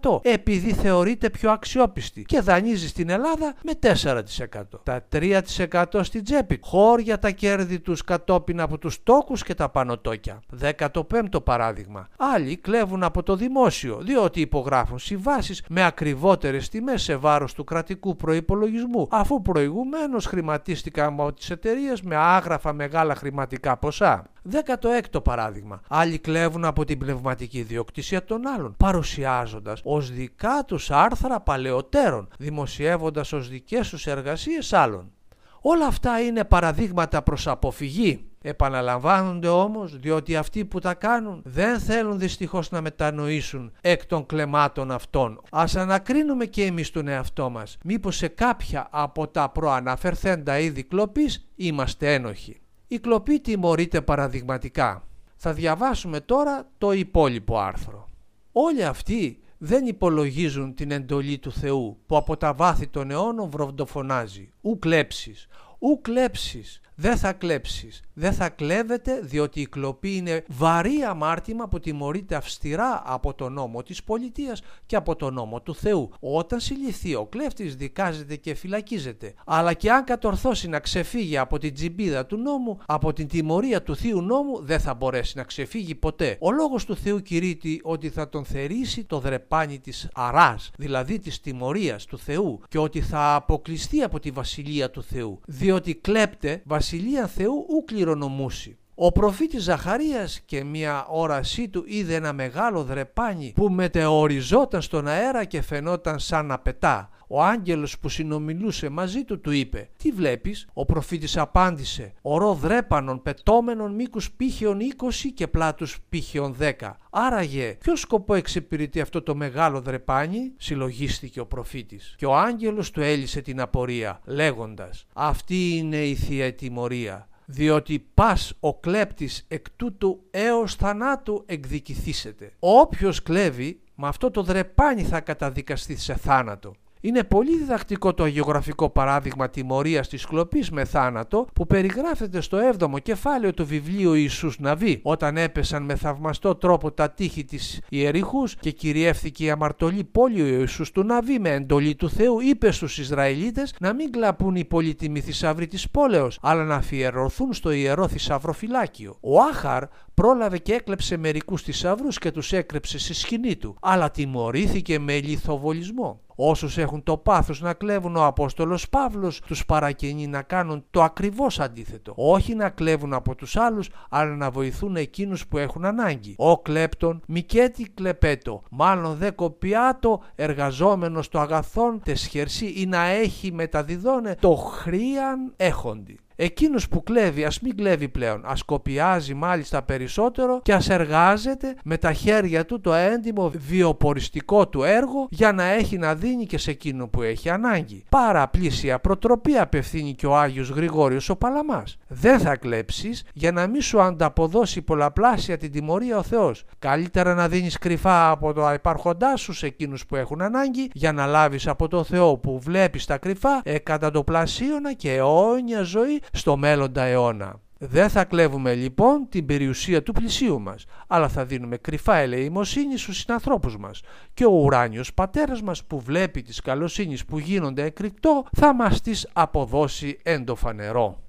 1% 0.02 0.20
επειδή 0.22 0.72
θεωρείται 0.72 1.30
πιο 1.30 1.50
αξιόπιστη 1.50 2.22
και 2.22 2.40
δανείζει 2.40 2.88
στην 2.88 3.10
Ελλάδα 3.10 3.54
με 3.62 3.72
4%. 3.82 4.62
Τα 4.82 5.04
3% 5.12 5.84
στην 6.00 6.24
τσέπη. 6.24 6.58
Χώρια 6.62 7.18
τα 7.18 7.30
κέρδη 7.30 7.80
τους 7.80 8.04
κατόπιν 8.04 8.60
από 8.60 8.78
τους 8.78 9.02
τόκους 9.02 9.42
και 9.42 9.54
τα 9.54 9.68
πανωτόκια. 9.68 10.42
15ο 10.62 11.44
παράδειγμα. 11.44 12.08
Άλλοι 12.16 12.56
κλέβουν 12.56 13.02
από 13.02 13.22
το 13.22 13.36
δημόσιο 13.36 13.98
διότι 14.02 14.40
υπογράφουν 14.40 14.98
συμβάσεις 14.98 15.64
με 15.69 15.84
ακριβότερες 15.84 16.69
τιμές 16.69 17.02
σε 17.02 17.16
βάρος 17.16 17.51
του 17.54 17.64
κρατικού 17.64 18.16
προϋπολογισμού 18.16 19.08
αφού 19.10 19.42
προηγουμένως 19.42 20.26
χρηματίστηκαν 20.26 21.06
από 21.06 21.32
τις 21.32 21.50
εταιρείες 21.50 22.02
με 22.02 22.16
άγραφα 22.16 22.72
μεγάλα 22.72 23.14
χρηματικά 23.14 23.76
ποσά. 23.76 24.26
16ο 24.52 25.24
παράδειγμα. 25.24 25.80
Άλλοι 25.88 26.18
κλέβουν 26.18 26.64
από 26.64 26.84
την 26.84 26.98
πνευματική 26.98 27.58
ιδιοκτησία 27.58 28.24
των 28.24 28.46
άλλων, 28.46 28.74
παρουσιάζοντας 28.76 29.80
ως 29.84 30.12
δικά 30.12 30.64
τους 30.66 30.90
άρθρα 30.90 31.40
παλαιότερων, 31.40 32.28
δημοσιεύοντας 32.38 33.32
ως 33.32 33.48
δικές 33.48 33.88
τους 33.88 34.06
εργασίες 34.06 34.72
άλλων. 34.72 35.12
Όλα 35.60 35.86
αυτά 35.86 36.20
είναι 36.20 36.44
παραδείγματα 36.44 37.22
προς 37.22 37.46
αποφυγή 37.46 38.31
Επαναλαμβάνονται 38.43 39.49
όμως 39.49 39.99
διότι 39.99 40.37
αυτοί 40.37 40.65
που 40.65 40.79
τα 40.79 40.94
κάνουν 40.94 41.43
δεν 41.44 41.81
θέλουν 41.81 42.19
δυστυχώς 42.19 42.70
να 42.70 42.81
μετανοήσουν 42.81 43.72
εκ 43.81 44.06
των 44.06 44.27
κλεμάτων 44.27 44.91
αυτών. 44.91 45.41
Ας 45.51 45.77
ανακρίνουμε 45.77 46.44
και 46.44 46.65
εμείς 46.65 46.91
τον 46.91 47.08
εαυτό 47.08 47.51
μας. 47.51 47.79
Μήπως 47.84 48.17
σε 48.17 48.29
κάποια 48.29 48.89
από 48.91 49.29
τα 49.29 49.51
προαναφερθέντα 49.51 50.58
είδη 50.58 50.82
κλοπής 50.82 51.49
είμαστε 51.56 52.15
ένοχοι. 52.15 52.61
Η 52.87 52.99
κλοπή 52.99 53.41
τιμωρείται 53.41 54.01
παραδειγματικά. 54.01 55.06
Θα 55.37 55.53
διαβάσουμε 55.53 56.20
τώρα 56.20 56.69
το 56.79 56.93
υπόλοιπο 56.93 57.58
άρθρο. 57.58 58.08
Όλοι 58.53 58.84
αυτοί 58.84 59.39
δεν 59.58 59.87
υπολογίζουν 59.87 60.75
την 60.75 60.91
εντολή 60.91 61.39
του 61.39 61.53
Θεού 61.53 61.99
που 62.06 62.17
από 62.17 62.37
τα 62.37 62.53
βάθη 62.55 62.87
των 62.89 63.11
αιώνων 63.11 63.51
βροντοφωνάζει. 63.51 64.53
Ου 64.61 64.79
κλέψεις, 64.79 65.46
ου 65.79 66.01
κλέψεις, 66.01 66.81
δεν 66.94 67.17
θα 67.17 67.32
κλέψεις, 67.32 68.03
δεν 68.15 68.32
θα 68.32 68.49
κλέβετε 68.49 69.20
διότι 69.22 69.61
η 69.61 69.67
κλοπή 69.67 70.17
είναι 70.17 70.44
βαρύ 70.49 71.03
αμάρτημα 71.08 71.69
που 71.69 71.81
τιμωρείται 71.81 72.34
αυστηρά 72.34 73.03
από 73.05 73.34
τον 73.34 73.53
νόμο 73.53 73.82
της 73.82 74.03
πολιτείας 74.03 74.63
και 74.87 74.96
από 74.96 75.17
τον 75.17 75.34
νόμο 75.34 75.61
του 75.61 75.75
Θεού. 75.75 76.11
Όταν 76.20 76.61
συλληφθεί 76.61 77.15
ο 77.15 77.27
κλέφτης 77.27 77.77
δικάζεται 77.77 78.37
και 78.37 78.55
φυλακίζεται. 78.55 79.34
Αλλά 79.46 79.72
και 79.72 79.91
αν 79.91 80.05
κατορθώσει 80.05 80.69
να 80.69 80.81
ξεφύγει 80.81 81.39
από 81.39 81.58
την 81.58 81.75
τζιμπίδα 81.75 82.27
του 82.27 82.37
νόμου, 82.37 82.79
από 82.87 83.13
την 83.13 83.29
τιμωρία 83.29 83.82
του 83.82 83.96
Θείου 83.96 84.20
νόμου 84.22 84.65
δεν 84.65 84.81
θα 84.81 84.94
μπορέσει 84.94 85.37
να 85.37 85.43
ξεφύγει 85.43 85.94
ποτέ. 85.94 86.37
Ο 86.41 86.51
λόγος 86.51 86.84
του 86.84 86.96
Θεού 86.96 87.22
κηρύττει 87.22 87.81
ότι 87.82 88.08
θα 88.08 88.29
τον 88.29 88.44
θερήσει 88.44 89.05
το 89.05 89.19
δρεπάνι 89.19 89.79
της 89.79 90.08
αράς, 90.15 90.70
δηλαδή 90.79 91.19
της 91.19 91.41
τιμωρίας 91.41 92.05
του 92.05 92.19
Θεού 92.19 92.61
και 92.69 92.79
ότι 92.79 93.01
θα 93.01 93.34
αποκλειστεί 93.34 94.03
από 94.03 94.20
τη 94.20 94.31
βασιλεία 94.31 94.91
του 94.91 95.03
Θεού. 95.03 95.41
Διότι 95.46 95.94
κλέπτε 95.94 96.63
βασιλεία 96.82 97.27
Θεού 97.27 97.67
ου 97.69 97.84
κληρονομούσει. 97.84 98.79
Ο 98.94 99.13
προφήτης 99.13 99.63
Ζαχαρίας 99.63 100.41
και 100.41 100.65
μια 100.65 101.06
όρασή 101.08 101.69
του 101.69 101.84
είδε 101.87 102.15
ένα 102.15 102.32
μεγάλο 102.32 102.84
δρεπάνι 102.84 103.53
που 103.55 103.70
μετεωριζόταν 103.70 104.82
στον 104.82 105.08
αέρα 105.08 105.44
και 105.44 105.63
φαινόταν 105.63 106.19
σαν 106.19 106.46
να 106.46 106.58
πετά. 106.58 107.11
Ο 107.29 107.43
άγγελος 107.43 107.99
που 107.99 108.08
συνομιλούσε 108.08 108.89
μαζί 108.89 109.25
του 109.25 109.41
του 109.41 109.51
είπε 109.51 109.89
«Τι 109.96 110.11
βλέπεις» 110.11 110.69
Ο 110.72 110.84
προφήτης 110.84 111.37
απάντησε 111.37 112.13
«Ορό 112.22 112.55
δρέπανων 112.55 113.22
πετώμενων 113.22 113.94
μήκους 113.94 114.31
πύχεων 114.31 114.79
20 114.81 115.31
και 115.34 115.49
πλάτους 115.49 115.99
πύχεων 116.08 116.56
10». 116.61 116.72
Άραγε 117.11 117.77
ποιο 117.81 117.96
σκοπό 117.96 118.34
εξυπηρετεί 118.34 119.01
αυτό 119.01 119.22
το 119.22 119.34
μεγάλο 119.34 119.81
δρεπάνι; 119.81 120.53
Συλλογίστηκε 120.56 121.41
ο 121.41 121.46
προφήτης 121.46 122.15
και 122.19 122.27
ο 122.27 122.37
άγγελος 122.37 122.91
του 122.91 123.01
έλυσε 123.01 123.41
την 123.41 123.61
απορία 123.61 124.20
λέγοντας 124.25 125.06
«Αυτή 125.13 125.77
είναι 125.77 126.05
η 126.05 126.15
Θεία 126.15 126.55
Τιμωρία» 126.55 127.27
διότι 127.52 128.06
πας 128.14 128.52
ο 128.60 128.74
κλέπτης 128.74 129.44
εκ 129.48 129.70
τούτου 129.76 130.22
έως 130.30 130.74
θανάτου 130.74 131.42
εκδικηθήσετε. 131.46 132.52
Όποιος 132.58 133.22
κλέβει 133.22 133.80
με 133.94 134.08
αυτό 134.08 134.30
το 134.30 134.42
δρεπάνι 134.42 135.02
θα 135.02 135.20
καταδικαστεί 135.20 135.96
σε 135.96 136.14
θάνατο. 136.14 136.74
Είναι 137.04 137.24
πολύ 137.24 137.56
διδακτικό 137.56 138.14
το 138.14 138.22
αγιογραφικό 138.22 138.90
παράδειγμα 138.90 139.50
τιμωρίας 139.50 140.08
της 140.08 140.26
κλοπής 140.26 140.70
με 140.70 140.84
θάνατο 140.84 141.46
που 141.52 141.66
περιγράφεται 141.66 142.40
στο 142.40 142.58
7ο 142.78 143.02
κεφάλαιο 143.02 143.54
του 143.54 143.66
βιβλίου 143.66 144.14
Ιησούς 144.14 144.58
Ναβί 144.58 145.00
όταν 145.02 145.36
έπεσαν 145.36 145.82
με 145.82 145.94
θαυμαστό 145.94 146.54
τρόπο 146.54 146.92
τα 146.92 147.10
τείχη 147.10 147.44
της 147.44 147.80
Ιεριχούς 147.88 148.56
και 148.56 148.70
κυριεύθηκε 148.70 149.44
η 149.44 149.50
αμαρτωλή 149.50 150.04
πόλη 150.04 150.42
ο 150.42 150.46
Ιησούς 150.46 150.90
του 150.90 151.04
Ναβί 151.04 151.38
με 151.38 151.50
εντολή 151.50 151.94
του 151.94 152.10
Θεού 152.10 152.40
είπε 152.40 152.70
στους 152.70 152.98
Ισραηλίτες 152.98 153.74
να 153.80 153.94
μην 153.94 154.10
κλαπούν 154.10 154.54
οι 154.54 154.64
πολύτιμοι 154.64 155.20
θησαυροί 155.20 155.66
της 155.66 155.90
πόλεως 155.90 156.38
αλλά 156.42 156.64
να 156.64 156.74
αφιερωθούν 156.74 157.52
στο 157.52 157.70
ιερό 157.70 158.08
θησαυροφυλάκιο. 158.08 159.16
Ο 159.20 159.40
Άχαρ 159.40 159.84
πρόλαβε 160.14 160.58
και 160.58 160.72
έκλεψε 160.72 161.16
μερικούς 161.16 161.62
θησαυρούς 161.62 162.18
και 162.18 162.30
τους 162.30 162.52
έκρεψε 162.52 162.98
στη 162.98 163.14
σκηνή 163.14 163.56
του 163.56 163.76
αλλά 163.80 164.10
τιμωρήθηκε 164.10 164.98
με 164.98 165.20
λιθοβολισμό. 165.20 166.20
Όσους 166.34 166.79
έχουν 166.79 167.03
το 167.03 167.17
πάθος 167.17 167.60
να 167.60 167.72
κλέβουν 167.72 168.17
ο 168.17 168.24
Απόστολος 168.24 168.89
Παύλος 168.89 169.41
τους 169.41 169.65
παρακαινεί 169.65 170.27
να 170.27 170.43
κάνουν 170.43 170.84
το 170.91 171.03
ακριβώς 171.03 171.60
αντίθετο. 171.60 172.12
Όχι 172.17 172.55
να 172.55 172.69
κλέβουν 172.69 173.12
από 173.12 173.34
τους 173.34 173.56
άλλους 173.56 173.91
αλλά 174.10 174.36
να 174.36 174.51
βοηθούν 174.51 174.96
εκείνους 174.96 175.46
που 175.46 175.58
έχουν 175.58 175.84
ανάγκη. 175.84 176.34
Ο 176.39 176.58
κλέπτον 176.58 177.22
μικέτη 177.27 177.91
κλεπέτο, 177.94 178.62
μάλλον 178.70 179.17
δε 179.17 179.31
κοπιάτο 179.31 180.22
εργαζόμενος 180.34 181.29
το 181.29 181.41
αγαθόν 181.41 182.01
τεσχερσί 182.05 182.72
ή 182.77 182.86
να 182.86 183.05
έχει 183.05 183.53
μεταδιδώνε 183.53 184.36
το 184.41 184.55
χρίαν 184.55 185.53
έχοντι. 185.56 186.19
Εκείνος 186.44 186.89
που 186.89 187.03
κλέβει 187.03 187.44
ας 187.44 187.61
μην 187.61 187.77
κλέβει 187.77 188.08
πλέον, 188.08 188.43
ας 188.44 188.63
κοπιάζει 188.63 189.34
μάλιστα 189.34 189.82
περισσότερο 189.82 190.61
και 190.63 190.72
ας 190.72 190.89
εργάζεται 190.89 191.75
με 191.84 191.96
τα 191.96 192.13
χέρια 192.13 192.65
του 192.65 192.81
το 192.81 192.94
έντιμο 192.94 193.53
βιοποριστικό 193.56 194.69
του 194.69 194.82
έργο 194.82 195.27
για 195.31 195.53
να 195.53 195.65
έχει 195.65 195.99
να 195.99 196.15
δίνει 196.15 196.46
και 196.46 196.58
σε 196.58 196.70
εκείνο 196.70 197.06
που 197.08 197.22
έχει 197.22 197.51
ανάγκη. 197.51 198.05
Πάρα 198.08 198.49
πλήσια 198.49 198.99
προτροπή 198.99 199.56
απευθύνει 199.56 200.15
και 200.15 200.27
ο 200.27 200.37
Άγιος 200.37 200.69
Γρηγόριος 200.69 201.29
ο 201.29 201.37
Παλαμάς. 201.37 201.99
Δεν 202.08 202.39
θα 202.39 202.56
κλέψεις 202.56 203.25
για 203.32 203.53
να 203.53 203.67
μην 203.67 203.82
σου 203.82 204.01
ανταποδώσει 204.01 204.82
πολλαπλάσια 204.82 205.56
την 205.56 205.70
τιμωρία 205.70 206.19
ο 206.19 206.22
Θεός. 206.22 206.65
Καλύτερα 206.79 207.34
να 207.34 207.49
δίνεις 207.49 207.79
κρυφά 207.79 208.31
από 208.31 208.53
το 208.53 208.72
υπάρχοντά 208.72 209.37
σου 209.37 209.53
σε 209.53 209.67
εκείνους 209.67 210.06
που 210.06 210.17
έχουν 210.17 210.43
ανάγκη 210.43 210.91
για 210.93 211.13
να 211.13 211.27
λάβεις 211.27 211.67
από 211.67 211.89
το 211.89 212.05
Θεό 212.05 212.37
που 212.37 212.61
βλέπεις 212.61 213.06
τα 213.06 213.19
κρυφά 213.19 213.61
εκατατοπλασίωνα 213.65 214.93
και 214.93 215.15
αιώνια 215.15 215.82
ζωή 215.82 216.20
στο 216.32 216.56
μέλλοντα 216.56 217.03
αιώνα. 217.03 217.60
Δεν 217.79 218.08
θα 218.08 218.24
κλέβουμε 218.24 218.74
λοιπόν 218.74 219.27
την 219.29 219.46
περιουσία 219.46 220.03
του 220.03 220.12
πλησίου 220.12 220.60
μας, 220.60 220.84
αλλά 221.06 221.29
θα 221.29 221.44
δίνουμε 221.44 221.77
κρυφά 221.77 222.17
ελεημοσύνη 222.17 222.98
στους 222.98 223.19
συνανθρώπους 223.19 223.79
μας 223.79 224.01
και 224.34 224.44
ο 224.44 224.51
ουράνιος 224.51 225.15
πατέρας 225.15 225.62
μας 225.62 225.84
που 225.84 226.01
βλέπει 226.01 226.43
τις 226.43 226.60
καλοσύνης 226.60 227.24
που 227.24 227.39
γίνονται 227.39 227.82
εκρηκτό 227.84 228.44
θα 228.56 228.74
μας 228.74 229.01
τις 229.01 229.29
αποδώσει 229.32 230.19
εντοφανερό. 230.22 231.22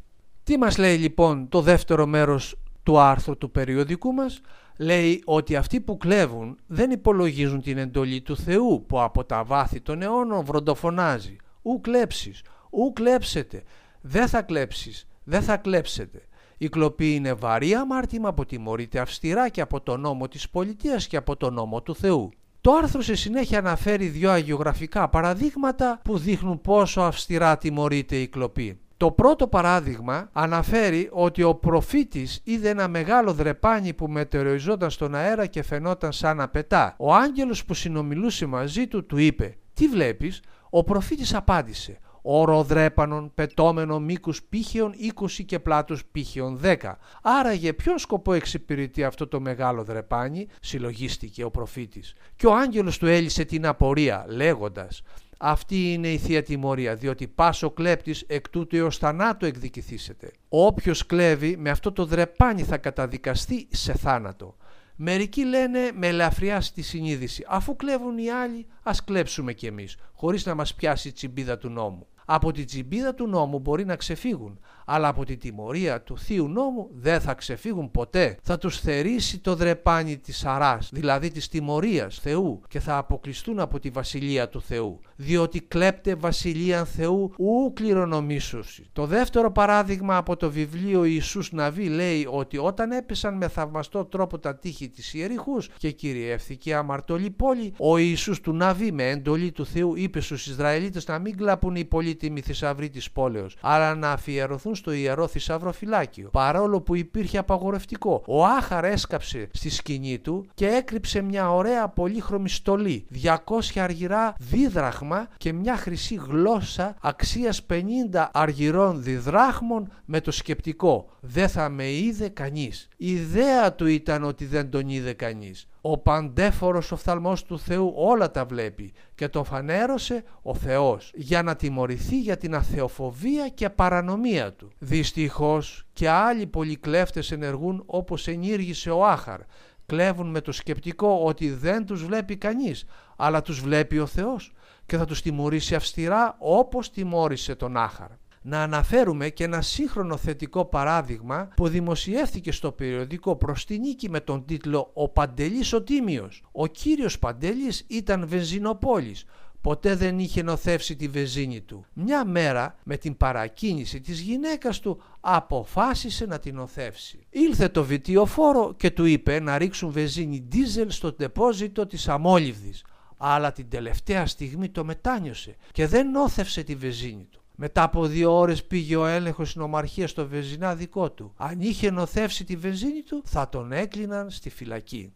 Τι 0.44 0.58
μας 0.58 0.78
λέει 0.78 0.98
λοιπόν 0.98 1.50
το 1.50 1.62
δεύτερο 1.62 2.06
μέρος 2.06 2.56
του 2.84 3.00
άρθρου 3.00 3.38
του 3.38 3.52
περιοδικού 3.52 4.14
μας, 4.14 4.42
λέει 4.78 5.22
ότι 5.26 5.56
αυτοί 5.56 5.80
που 5.82 5.98
κλέβουν 5.98 6.58
δεν 6.68 6.92
υπολογίζουν 6.92 7.62
την 7.62 7.78
εντολή 7.78 8.22
του 8.22 8.38
Θεού 8.38 8.86
που 8.88 9.02
από 9.02 9.24
τα 9.24 9.44
βάθη 9.44 9.82
των 9.82 10.02
αιώνων 10.02 10.46
βροντοφωνάζει. 10.46 11.36
Ου 11.62 11.82
κλέψεις, 11.82 12.42
ου 12.70 12.94
κλέψετε, 12.94 13.64
δεν 14.06 14.28
θα 14.28 14.42
κλέψεις, 14.42 15.08
δεν 15.24 15.42
θα 15.42 15.58
κλέψετε. 15.58 16.22
Η 16.58 16.70
κλοπή 16.70 17.16
είναι 17.16 17.34
βαρύ 17.34 17.74
αμάρτημα 17.74 18.34
που 18.34 18.46
τιμωρείται 18.46 19.00
αυστηρά 19.00 19.50
και 19.50 19.62
από 19.62 19.82
τον 19.82 20.00
νόμο 20.00 20.28
της 20.28 20.50
πολιτείας 20.50 21.08
και 21.08 21.18
από 21.18 21.38
τον 21.38 21.54
νόμο 21.54 21.82
του 21.82 21.96
Θεού. 21.96 22.32
Το 22.62 22.72
άρθρο 22.72 23.02
σε 23.02 23.16
συνέχεια 23.16 23.60
αναφέρει 23.60 24.08
δύο 24.08 24.32
αγιογραφικά 24.32 25.10
παραδείγματα 25.10 26.00
που 26.04 26.18
δείχνουν 26.18 26.62
πόσο 26.62 27.02
αυστηρά 27.02 27.58
τιμωρείται 27.58 28.16
η 28.16 28.28
κλοπή. 28.28 28.80
Το 28.98 29.12
πρώτο 29.12 29.48
παράδειγμα 29.48 30.30
αναφέρει 30.34 31.10
ότι 31.12 31.44
ο 31.44 31.56
προφήτης 31.56 32.42
είδε 32.44 32.70
ένα 32.70 32.88
μεγάλο 32.88 33.34
δρεπάνι 33.34 33.94
που 33.94 34.08
μετεωριζόταν 34.08 34.90
στον 34.90 35.16
αέρα 35.16 35.46
και 35.46 35.64
φαινόταν 35.64 36.12
σαν 36.12 36.38
να 36.38 36.48
πετά. 36.48 36.96
Ο 36.98 37.14
άγγελος 37.14 37.66
που 37.66 37.74
συνομιλούσε 37.74 38.46
μαζί 38.46 38.88
του 38.88 39.06
του 39.06 39.18
είπε 39.18 39.58
«Τι 39.74 39.88
βλέπεις» 39.88 40.42
Ο 40.76 40.84
προφήτης 40.84 41.34
απάντησε 41.34 42.00
οροδρέπανον 42.26 43.32
πετώμενο 43.36 44.00
μήκους 44.00 44.44
πύχεων 44.44 44.94
20 45.22 45.44
και 45.46 45.60
πλάτους 45.60 46.06
πύχεων 46.06 46.60
10. 46.64 46.76
Άραγε 47.22 47.74
ποιον 47.74 47.98
σκοπό 47.98 48.34
εξυπηρετεί 48.34 49.04
αυτό 49.04 49.28
το 49.28 49.40
μεγάλο 49.40 49.84
δρεπάνι, 49.84 50.48
συλλογίστηκε 50.62 51.44
ο 51.44 51.52
προφήτης. 51.52 52.14
Και 52.36 52.48
ο 52.48 52.56
άγγελος 52.56 52.98
του 52.98 53.08
έλυσε 53.08 53.44
την 53.44 53.66
απορία 53.66 54.26
λέγοντας 54.28 55.02
αυτή 55.46 55.94
είναι 55.94 56.08
η 56.08 56.18
Θεία 56.18 56.44
Τιμωρία, 56.44 56.96
διότι 56.96 57.28
πάσο 57.28 57.72
κλέπτης 57.72 58.24
εκ 58.28 58.50
τούτου 58.50 58.76
έως 58.76 58.98
θανάτου 58.98 59.46
εκδικηθήσετε. 59.46 60.32
Όποιος 60.50 61.06
κλέβει 61.06 61.58
με 61.58 61.70
αυτό 61.70 61.92
το 61.92 62.06
δρεπάνι 62.06 62.64
θα 62.64 62.78
καταδικαστεί 62.78 63.68
σε 63.72 63.94
θάνατο. 63.94 64.58
Μερικοί 64.96 65.46
λένε 65.46 65.80
με 65.94 66.08
ελαφριά 66.08 66.62
στη 66.62 66.82
συνείδηση, 66.82 67.46
αφού 67.48 67.76
κλέβουν 67.76 68.18
οι 68.18 68.30
άλλοι, 68.30 68.66
ας 68.84 69.04
κλέψουμε 69.04 69.54
κι 69.54 69.66
εμείς, 69.66 69.98
χωρίς 70.14 70.46
να 70.46 70.56
μας 70.56 70.76
πιάσει 70.76 71.08
η 71.08 71.12
τσιμπίδα 71.12 71.58
του 71.58 71.70
νόμου. 71.70 72.08
Από 72.26 72.52
την 72.52 72.66
τσιμπίδα 72.66 73.14
του 73.14 73.28
νόμου 73.28 73.60
μπορεί 73.60 73.86
να 73.86 73.96
ξεφύγουν, 73.96 74.60
αλλά 74.86 75.08
από 75.08 75.26
τη 75.26 75.38
τιμωρία 75.38 76.02
του 76.02 76.18
θείου 76.18 76.48
νόμου 76.48 76.90
δεν 76.94 77.22
θα 77.22 77.34
ξεφύγουν 77.34 77.92
ποτέ. 77.92 78.38
Θα 78.42 78.58
τους 78.58 78.80
θερήσει 78.80 79.40
το 79.40 79.56
δρεπάνι 79.56 80.18
της 80.18 80.46
αράς, 80.46 80.90
δηλαδή 80.92 81.32
της 81.32 81.48
τιμωρίας 81.48 82.20
Θεού 82.20 82.62
και 82.68 82.80
θα 82.80 82.98
αποκλειστούν 82.98 83.60
από 83.60 83.80
τη 83.80 83.90
βασιλεία 83.90 84.50
του 84.50 84.62
Θεού, 84.62 85.00
διότι 85.16 85.62
κλέπτε 85.62 86.16
βασιλεία 86.16 86.86
Θεού 86.86 87.34
ου 87.38 87.74
κληρονομήσωση. 87.74 88.86
Το 88.94 89.06
δεύτερο 89.06 89.52
παράδειγμα 89.52 90.18
από 90.18 90.36
το 90.36 90.52
βιβλίο 90.52 91.04
Ιησούς 91.04 91.52
Ναβί 91.52 91.88
λέει 91.88 92.28
ότι 92.30 92.58
όταν 92.58 92.92
έπεσαν 92.92 93.38
με 93.38 93.48
θαυμαστό 93.48 94.06
τρόπο 94.06 94.40
τα 94.40 94.56
τείχη 94.56 94.90
της 94.90 95.14
Ιεριχούς 95.14 95.70
και 95.78 95.92
κυριεύθηκε 95.92 96.76
αμαρτωλή 96.76 97.30
πόλη, 97.30 97.74
ο 97.78 97.98
Ιησούς 97.98 98.42
του 98.42 98.54
Ναβί 98.54 98.92
με 98.92 99.10
εντολή 99.10 99.52
του 99.52 99.66
Θεού 99.66 99.96
είπε 99.96 100.20
στους 100.20 100.48
Ισραηλίτες 100.48 101.08
να 101.08 101.20
μην 101.20 101.38
κλαπούν 101.38 101.76
οι 101.76 101.86
πολύτιμοι 101.86 102.42
θησαυροί 102.42 102.90
της 102.90 103.12
πόλεως, 103.12 103.58
αλλά 103.62 103.96
να 103.96 104.12
αφιερωθούν 104.12 104.73
στο 104.76 104.92
ιερό 104.92 105.28
θησαυροφυλάκιο, 105.28 106.30
παρόλο 106.30 106.82
που 106.82 106.96
υπήρχε 106.96 107.38
απαγορευτικό. 107.38 108.24
Ο 108.28 108.46
Άχαρ 108.46 108.84
έσκαψε 108.84 109.48
στη 109.54 109.70
σκηνή 109.70 110.20
του 110.20 110.46
και 110.54 110.68
έκρυψε 110.68 111.22
μια 111.22 111.52
ωραία 111.52 111.88
πολύχρωμη 111.88 112.50
στολή, 112.50 113.06
200 113.24 113.36
αργυρά 113.76 114.36
δίδραχμα 114.40 115.28
και 115.38 115.54
μια 115.54 115.78
χρυσή 115.78 116.16
γλώσσα 116.28 116.96
αξίας 117.02 117.66
50 117.70 118.28
αργυρών 118.32 119.04
διδράχμων 119.04 119.92
με 120.06 120.22
το 120.22 120.32
σκεπτικό 120.32 121.10
«Δεν 121.20 121.50
θα 121.50 121.70
με 121.70 121.92
είδε 121.92 122.30
κανείς». 122.30 122.88
Η 122.98 123.12
ιδέα 123.12 123.74
του 123.74 123.86
ήταν 123.86 124.24
ότι 124.24 124.46
δεν 124.46 124.70
τον 124.70 124.90
είδε 124.90 125.14
κανείς. 125.14 125.68
Ο 125.86 125.98
παντέφορος 125.98 126.92
οφθαλμός 126.92 127.44
του 127.44 127.60
Θεού 127.60 127.94
όλα 127.96 128.32
τα 128.32 128.46
βλέπει 128.46 128.94
και 129.16 129.28
το 129.28 129.44
φανέρωσε 129.44 130.24
ο 130.42 130.56
Θεός 130.56 131.12
για 131.16 131.44
να 131.44 131.56
τιμωρηθεί 131.56 132.20
για 132.20 132.38
την 132.38 132.56
αθεοφοβία 132.56 133.50
και 133.50 133.70
παρανομία 133.70 134.54
του. 134.54 134.72
Δυστυχώς 134.80 135.86
και 135.94 136.10
άλλοι 136.10 136.48
πολλοί 136.48 136.76
κλέφτες 136.76 137.32
ενεργούν 137.32 137.84
όπως 137.86 138.28
ενήργησε 138.28 138.90
ο 138.90 139.06
Άχαρ. 139.06 139.40
Κλέβουν 139.86 140.30
με 140.30 140.42
το 140.42 140.52
σκεπτικό 140.52 141.22
ότι 141.24 141.50
δεν 141.50 141.86
τους 141.86 142.06
βλέπει 142.06 142.38
κανείς, 142.38 142.86
αλλά 143.16 143.42
τους 143.42 143.62
βλέπει 143.62 144.00
ο 144.00 144.06
Θεός 144.06 144.54
και 144.86 144.98
θα 144.98 145.06
τους 145.06 145.22
τιμωρήσει 145.22 145.76
αυστηρά 145.76 146.36
όπως 146.40 146.92
τιμώρησε 146.92 147.56
τον 147.56 147.78
Άχαρ 147.78 148.10
να 148.44 148.62
αναφέρουμε 148.62 149.30
και 149.30 149.44
ένα 149.44 149.62
σύγχρονο 149.62 150.18
θετικό 150.18 150.66
παράδειγμα 150.66 151.48
που 151.56 151.68
δημοσιεύθηκε 151.68 152.52
στο 152.52 152.72
περιοδικό 152.72 153.36
προς 153.36 153.66
την 153.66 153.80
νίκη 153.80 154.10
με 154.10 154.20
τον 154.20 154.46
τίτλο 154.46 154.92
«Ο 154.94 155.10
Παντελής 155.10 155.74
ο 155.74 155.82
Τίμιος». 155.82 156.44
Ο 156.52 156.68
κύριος 156.68 157.20
Παντελής 157.20 157.86
ήταν 157.88 158.28
βενζινοπόλης 158.28 159.26
ποτέ 159.62 159.96
δεν 159.96 160.20
είχε 160.20 160.44
νοθεύσει 160.44 160.96
τη 160.96 161.08
βεζίνη 161.08 161.62
του. 161.62 161.86
Μια 161.94 162.26
μέρα 162.26 162.76
με 162.84 162.98
την 162.98 163.18
παρακίνηση 163.18 164.02
της 164.02 164.20
γυναίκας 164.20 164.80
του 164.80 165.02
αποφάσισε 165.20 166.26
να 166.26 166.40
την 166.40 166.56
νοθεύσει. 166.56 167.28
Ήλθε 167.30 167.70
το 167.70 167.84
βιτιοφόρο 167.84 168.74
και 168.78 168.92
του 168.92 169.06
είπε 169.06 169.40
να 169.40 169.58
ρίξουν 169.58 169.92
βεζίνη 169.92 170.42
ντίζελ 170.42 170.90
στο 170.90 171.14
τεπόζιτο 171.14 171.88
της 171.88 172.08
αμόλυβδης 172.08 172.84
αλλά 173.18 173.52
την 173.52 173.70
τελευταία 173.70 174.26
στιγμή 174.26 174.70
το 174.70 174.84
μετάνιωσε 174.86 175.56
και 175.72 175.88
δεν 175.88 176.10
νόθευσε 176.10 176.64
τη 176.64 176.76
βεζίνη 176.76 177.28
του. 177.32 177.43
Μετά 177.56 177.84
από 177.84 178.06
δύο 178.06 178.38
ώρες 178.38 178.64
πήγε 178.64 178.96
ο 178.96 179.06
έλεγχος 179.06 179.50
στην 179.50 179.62
ομαρχία 179.62 180.08
στο 180.08 180.28
βεζινά 180.28 180.76
δικό 180.76 181.12
του. 181.12 181.34
Αν 181.38 181.62
είχε 181.62 181.92
νοθεύσει 181.92 182.44
τη 182.44 182.56
βενζίνη 182.56 183.02
του 183.02 183.22
θα 183.26 183.50
τον 183.50 183.72
έκλειναν 183.72 184.30
στη 184.30 184.50
φυλακή. 184.50 185.14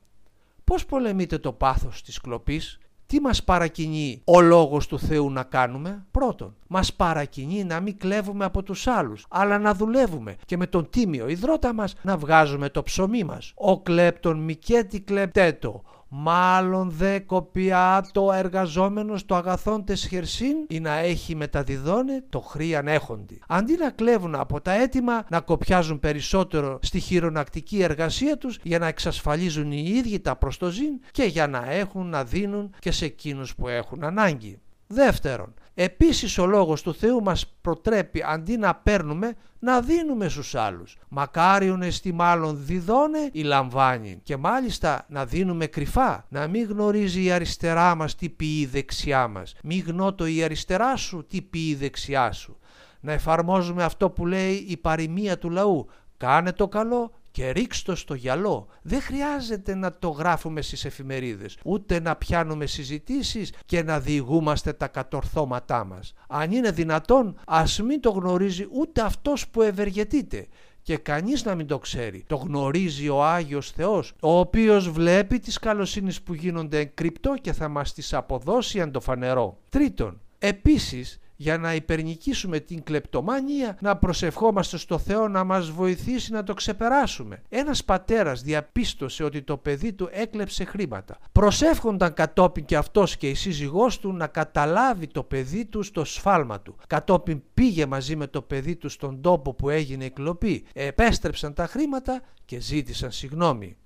Πώς 0.63 0.86
πολεμείται 0.86 1.38
το 1.38 1.51
πάθος 1.51 2.01
της 2.01 2.22
κλοπής, 2.22 2.79
τι 3.06 3.20
μας 3.20 3.44
παρακινεί 3.44 4.22
ο 4.25 4.41
λόγος 4.41 4.88
του 4.88 5.00
Θεού 5.00 5.32
να 5.32 5.44
κάνουμε; 5.44 6.06
Πρώτον, 6.12 6.56
μας 6.67 6.94
παρακινεί 6.94 7.63
να 7.63 7.79
μην 7.79 7.98
κλέβουμε 7.98 8.46
από 8.46 8.63
τους 8.63 8.88
άλλους, 8.88 9.25
αλλά 9.29 9.58
να 9.58 9.74
δουλεύουμε 9.74 10.36
και 10.46 10.58
με 10.58 10.67
τον 10.67 10.89
τίμιο 10.89 11.27
υδρότα 11.27 11.74
μας 11.74 11.94
να 12.01 12.17
βγάζουμε 12.17 12.70
το 12.70 12.84
ψωμί 12.84 13.24
μας. 13.24 13.51
Ο 13.56 13.82
κλέπτον 13.82 14.39
μικέτη 14.39 15.01
κλεπτέτο, 15.01 15.84
μάλλον 16.09 16.89
δε 16.89 17.19
κοπιά 17.19 18.07
το 18.11 18.31
εργαζόμενος 18.31 19.25
το 19.25 19.35
αγαθόν 19.35 19.85
τες 19.85 20.07
χερσίν 20.07 20.55
ή 20.67 20.79
να 20.79 20.97
έχει 20.97 21.35
μεταδιδώνε 21.35 22.23
το 22.29 22.39
χρίαν 22.39 22.87
έχοντι. 22.87 23.39
Αντί 23.47 23.75
να 23.77 23.89
κλέβουν 23.89 24.35
από 24.35 24.61
τα 24.61 24.71
έτοιμα 24.71 25.25
να 25.29 25.39
κοπιάζουν 25.39 25.99
περισσότερο 25.99 26.79
στη 26.81 26.99
χειρονακτική 26.99 27.81
εργασία 27.81 28.37
τους 28.37 28.59
για 28.63 28.79
να 28.79 28.87
εξασφαλίζουν 28.87 29.71
οι 29.71 29.83
ίδιοι 29.87 30.19
τα 30.19 30.35
προστοζήν 30.35 30.99
και 31.11 31.23
για 31.23 31.47
να 31.47 31.71
έχουν 31.71 32.09
να 32.09 32.23
δίνουν 32.23 32.73
και 32.79 32.91
σε 32.91 33.05
εκείνους 33.05 33.55
που 33.55 33.67
έχουν 33.67 34.03
ανάγκη. 34.03 34.59
Δεύτερον, 34.87 35.53
επίσης 35.79 36.38
ο 36.38 36.46
Λόγος 36.46 36.81
του 36.81 36.93
Θεού 36.93 37.22
μας 37.22 37.46
προτρέπει 37.62 38.24
αντί 38.27 38.57
να 38.57 38.75
παίρνουμε 38.75 39.36
να 39.60 39.81
δίνουμε 39.81 40.29
στους 40.29 40.55
άλλους. 40.55 40.98
Μακάριον 41.10 41.81
εστί 41.81 42.13
μάλλον 42.13 42.57
διδώνε 42.65 43.29
ή 43.31 43.41
λαμβάνει 43.41 44.19
και 44.24 44.38
μάλιστα 44.38 45.05
να 45.10 45.25
δίνουμε 45.25 45.65
κρυφά, 45.65 46.25
να 46.29 46.48
μην 46.48 46.67
γνωρίζει 46.67 47.24
η 47.24 47.31
αριστερά 47.31 47.96
μας 47.96 48.15
τι 48.15 48.29
πει 48.29 48.60
η 48.60 48.65
δεξιά 48.65 49.27
μας, 49.27 49.55
μη 49.63 49.77
γνώτο 49.77 50.25
η 50.25 50.43
αριστερά 50.43 50.96
σου 50.96 51.25
τι 51.29 51.41
πει 51.41 51.60
η 51.60 51.75
δεξιά 51.75 52.31
σου. 52.31 52.57
Να 53.00 53.12
εφαρμόζουμε 53.12 53.84
αυτό 53.84 54.10
που 54.10 54.25
λέει 54.25 54.65
η 54.67 54.77
παροιμία 54.77 55.38
του 55.38 55.50
λαού, 55.50 55.88
κάνε 56.17 56.51
το 56.51 56.67
καλό 56.67 57.12
και 57.38 57.50
ρίξ' 57.50 57.84
στο 57.94 58.13
γυαλό. 58.13 58.67
Δεν 58.82 59.01
χρειάζεται 59.01 59.75
να 59.75 59.91
το 59.91 60.10
γράφουμε 60.10 60.62
στις 60.62 60.86
εφημερίδες, 60.86 61.58
ούτε 61.63 62.00
να 62.00 62.15
πιάνουμε 62.15 62.65
συζητήσεις 62.65 63.53
και 63.65 63.84
να 63.84 64.00
διηγούμαστε 64.00 64.74
τα 64.74 64.88
κατορθώματά 64.88 65.86
μας. 65.86 66.13
Αν 66.27 66.51
είναι 66.51 66.72
δυνατόν, 66.72 67.39
ας 67.46 67.82
μην 67.82 68.01
το 68.01 68.10
γνωρίζει 68.10 68.67
ούτε 68.72 69.01
αυτός 69.01 69.48
που 69.48 69.62
ευεργετείται 69.62 70.48
και 70.82 70.98
κανείς 70.98 71.44
να 71.44 71.56
μην 71.56 71.67
το 71.67 71.79
ξέρει. 71.79 72.24
Το 72.27 72.36
γνωρίζει 72.36 73.10
ο 73.10 73.24
Άγιος 73.24 73.72
Θεός, 73.72 74.13
ο 74.22 74.39
οποίος 74.39 74.89
βλέπει 74.89 75.39
τις 75.39 75.60
καλοσύνες 75.60 76.22
που 76.22 76.34
γίνονται 76.34 76.86
κρυπτό 76.86 77.36
και 77.41 77.53
θα 77.53 77.67
μας 77.67 77.94
τις 77.94 78.13
αποδώσει 78.13 78.82
αν 78.82 78.91
το 78.91 79.00
φανερό. 79.00 79.58
Τρίτον, 79.70 80.22
επίσης 80.39 81.20
για 81.38 81.58
να 81.58 81.75
υπερνικήσουμε 81.75 82.60
την 82.60 82.84
κλεπτομάνια, 82.84 83.77
να 83.82 83.98
προσευχόμαστε 83.98 84.77
στο 84.77 84.98
Θεό 84.98 85.27
να 85.27 85.44
μας 85.44 85.70
βοηθήσει 85.70 86.32
να 86.32 86.44
το 86.44 86.53
ξεπεράσουμε. 86.53 87.41
Ένας 87.50 87.84
πατέρας 87.84 88.41
διαπίστωσε 88.41 89.24
ότι 89.24 89.41
το 89.41 89.58
παιδί 89.58 89.94
του 89.94 90.10
έκλεψε 90.12 90.63
χρήματα. 90.63 91.17
Προσεύχονταν 91.32 92.13
κατόπιν 92.13 92.65
και 92.65 92.77
αυτός 92.77 93.17
και 93.17 93.29
η 93.29 93.34
σύζυγός 93.34 94.00
του 94.00 94.13
να 94.13 94.27
καταλάβει 94.27 95.08
το 95.08 95.24
παιδί 95.24 95.65
του 95.65 95.84
στο 95.84 96.06
σφάλμα 96.06 96.62
του. 96.62 96.75
Κατόπιν 96.88 97.41
πήγε 97.53 97.86
μαζί 97.86 98.15
με 98.15 98.27
το 98.27 98.41
παιδί 98.41 98.75
του 98.75 98.89
στον 98.89 99.22
τόπο 99.22 99.53
που 99.53 99.70
έγινε 99.70 100.06
η 100.06 100.10
κλοπή. 100.10 100.65
Επέστρεψαν 100.74 101.53
τα 101.53 101.67
χρήματα 101.67 102.22
και 102.46 102.60
ζήτησαν 102.60 103.12
συγνώμη. 103.12 103.77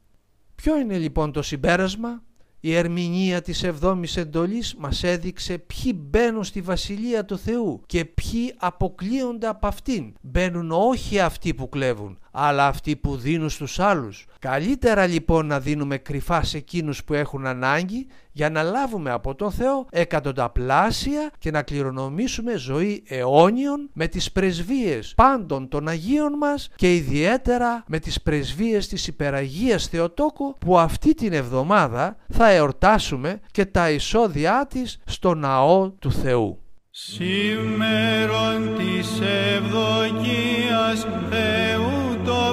Ποιο 0.56 0.78
είναι 0.78 0.98
λοιπόν 0.98 1.32
το 1.32 1.42
συμπέρασμα; 1.42 2.24
Η 2.64 2.76
ερμηνεία 2.76 3.42
της 3.42 3.64
εβδόμης 3.64 4.18
εντολής 4.18 4.76
μας 4.76 5.04
έδειξε 5.04 5.58
ποιοι 5.58 5.94
μπαίνουν 5.96 6.44
στη 6.44 6.62
Βασιλεία 6.62 7.26
του 7.26 7.38
Θεού 7.38 7.82
και 7.86 8.06
ποιοι 8.06 8.54
αποκλείονται 8.58 9.48
από 9.48 9.68
αυτήν. 9.68 10.14
Μπαίνουν 10.22 10.72
όχι 10.72 11.20
αυτοί 11.20 11.54
που 11.54 11.70
κλέβουν, 11.70 12.20
αλλά 12.32 12.68
αυτοί 12.68 12.96
που 12.96 13.16
δίνουν 13.16 13.50
στους 13.50 13.80
άλλους. 13.80 14.26
Καλύτερα 14.40 15.06
λοιπόν 15.06 15.46
να 15.46 15.60
δίνουμε 15.60 15.98
κρυφά 15.98 16.44
σε 16.44 16.58
εκείνους 16.58 17.04
που 17.04 17.14
έχουν 17.14 17.46
ανάγκη 17.46 18.08
για 18.32 18.50
να 18.50 18.64
λάβουμε 18.64 19.12
από 19.12 19.36
τον 19.36 19.52
Θεό 19.52 19.86
εκατονταπλάσια 19.92 21.32
και 21.40 21.52
να 21.52 21.62
κληρονομήσουμε 21.62 22.56
ζωή 22.56 23.04
αιώνιων 23.08 23.90
με 23.94 24.08
τις 24.08 24.32
πρεσβείες 24.32 25.14
πάντων 25.16 25.68
των 25.68 25.88
Αγίων 25.88 26.34
μας 26.38 26.70
και 26.76 26.96
ιδιαίτερα 26.96 27.84
με 27.88 28.00
τις 28.00 28.22
πρεσβείες 28.22 28.88
της 28.88 29.08
Υπεραγίας 29.08 29.88
Θεοτόκου 29.88 30.56
που 30.58 30.80
αυτή 30.80 31.14
την 31.14 31.34
εβδομάδα 31.34 32.18
θα 32.30 32.50
εορτάσουμε 32.50 33.40
και 33.52 33.66
τα 33.66 33.92
εισόδια 33.92 34.68
της 34.70 35.02
στο 35.06 35.34
Ναό 35.34 35.90
του 35.90 36.12
Θεού. 36.12 36.60
Σήμερον 36.92 38.76
της 38.78 39.20
ευδοκίας 39.56 41.08
Θεού 41.30 41.91
το 41.91 41.91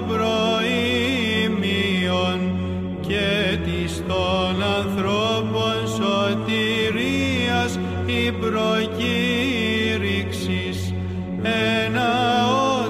προήμιον 0.06 0.38
και 3.00 3.58
της 3.64 4.02
των 4.06 4.62
ανθρώπων 4.78 5.76
σωτηρίας 5.96 7.78
η 8.06 8.32
προκήρυξης. 8.32 10.94
Ένα 11.42 12.12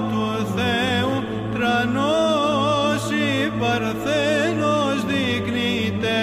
του 0.09 0.27
Θεού 0.55 1.15
τρανός 1.53 3.01
υπαρθένος 3.45 4.97
δεικνύεται 5.05 6.19